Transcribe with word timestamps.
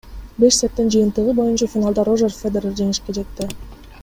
Беш 0.43 0.55
сеттин 0.61 0.89
жыйынтыгы 0.95 1.35
боюнча 1.41 1.69
финалда 1.75 2.07
Рожер 2.09 2.35
Федерер 2.41 2.77
жеңишке 2.81 3.19
жетти. 3.21 3.51